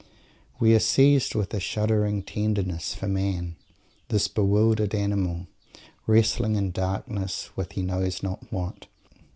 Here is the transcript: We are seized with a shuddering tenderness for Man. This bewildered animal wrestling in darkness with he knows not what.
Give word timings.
We 0.59 0.73
are 0.73 0.79
seized 0.79 1.35
with 1.35 1.53
a 1.53 1.59
shuddering 1.59 2.23
tenderness 2.23 2.95
for 2.95 3.07
Man. 3.07 3.55
This 4.07 4.27
bewildered 4.27 4.95
animal 4.95 5.45
wrestling 6.07 6.55
in 6.55 6.71
darkness 6.71 7.51
with 7.55 7.73
he 7.73 7.83
knows 7.83 8.23
not 8.23 8.51
what. 8.51 8.87